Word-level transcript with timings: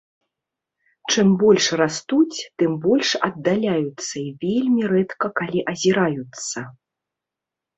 Чым 1.15 1.27
больш 1.43 1.65
растуць, 1.81 2.39
тым 2.61 2.71
больш 2.85 3.09
аддаляюцца 3.27 4.15
і 4.23 4.27
вельмі 4.47 4.81
рэдка 4.95 5.27
калі 5.41 5.59
азіраюцца. 5.75 6.59